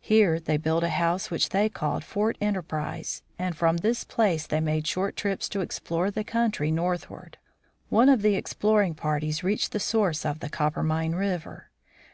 [0.00, 4.60] Here they built a house which they called Fort Enterprise, and from this place they
[4.60, 7.36] made short trips to explore the country northward.
[7.90, 11.68] One of the exploring parties reached the source of the Coppermine river.